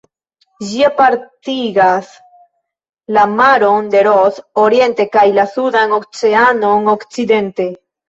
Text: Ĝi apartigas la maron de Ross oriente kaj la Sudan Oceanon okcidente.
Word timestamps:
Ĝi 0.69 0.79
apartigas 0.87 2.09
la 3.19 3.27
maron 3.35 3.93
de 3.95 4.03
Ross 4.11 4.43
oriente 4.65 5.09
kaj 5.19 5.29
la 5.39 5.49
Sudan 5.55 5.97
Oceanon 6.03 6.95
okcidente. 6.99 7.75